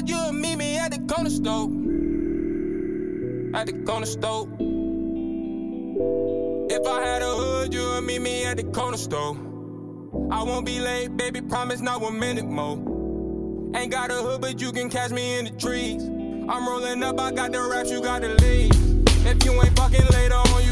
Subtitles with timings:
[0.00, 1.64] hood, you'll meet me at the corner store.
[3.54, 4.48] At the corner store.
[6.70, 9.36] If I had a hood, you'll meet me at the corner store.
[10.30, 12.76] I won't be late, baby, promise not one minute more.
[13.76, 16.02] Ain't got a hood, but you can catch me in the trees.
[16.02, 18.74] I'm rolling up, I got the raps, you got the lead.
[19.26, 20.69] If you ain't fucking later on, you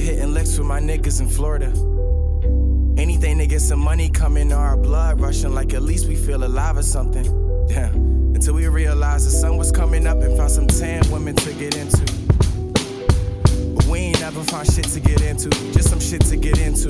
[0.00, 1.66] hitting licks with my niggas in Florida.
[3.00, 6.44] Anything to get some money coming to our blood rushing like at least we feel
[6.44, 7.24] alive or something.
[7.68, 7.94] Damn.
[8.34, 11.76] Until we realized the sun was coming up and found some tan women to get
[11.76, 12.04] into.
[13.74, 16.88] But we ain't never find shit to get into, just some shit to get into.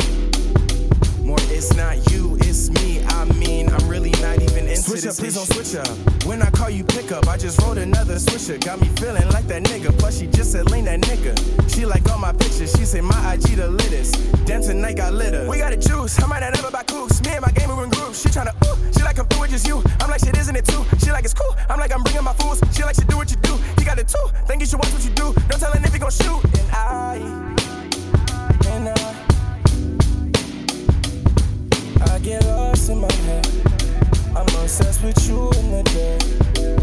[1.22, 3.02] More, it's not you, it's me.
[3.04, 6.09] I mean, I'm really not even into Switch this up, please don't switch up.
[6.70, 8.56] Call you pick up, I just wrote another swisher.
[8.64, 9.90] Got me feeling like that nigga.
[9.98, 11.34] Plus, she just said lean that nigga.
[11.68, 12.70] She like all my pictures.
[12.70, 14.14] She say my IG the littest.
[14.46, 15.48] Damn, tonight got litter.
[15.48, 16.22] We got the juice.
[16.22, 17.20] I might not ever buy coops.
[17.24, 18.22] Me and my game, we in groups.
[18.22, 18.78] She tryna, ooh.
[18.96, 19.82] She like I'm through with just you.
[19.98, 20.84] I'm like, shit, isn't it too?
[21.02, 21.56] She like, it's cool.
[21.68, 22.60] I'm like, I'm bringing my fools.
[22.70, 23.58] She like, she do what you do.
[23.76, 24.24] He got it too.
[24.46, 25.34] Think you should watch what you do.
[25.48, 26.40] Don't tell him if he gon' shoot.
[26.54, 27.16] And I,
[28.70, 28.94] and I,
[32.14, 33.69] I get lost in my head
[34.70, 36.79] obsessed with you in the day.